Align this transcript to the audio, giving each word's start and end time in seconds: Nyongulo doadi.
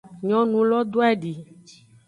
Nyongulo 0.27 0.77
doadi. 0.93 1.33